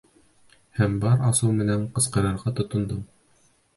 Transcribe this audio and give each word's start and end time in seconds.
Һәм 0.77 0.95
бар 1.03 1.21
асыуым 1.29 1.61
менән 1.63 1.85
ҡысҡырырға 1.99 2.55
тотондом. 2.61 3.05